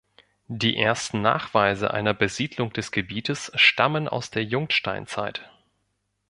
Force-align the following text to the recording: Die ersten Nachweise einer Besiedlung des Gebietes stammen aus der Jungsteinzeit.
Die 0.47 0.77
ersten 0.77 1.21
Nachweise 1.21 1.91
einer 1.91 2.15
Besiedlung 2.15 2.73
des 2.73 2.91
Gebietes 2.91 3.51
stammen 3.55 4.07
aus 4.07 4.31
der 4.31 4.43
Jungsteinzeit. 4.43 5.47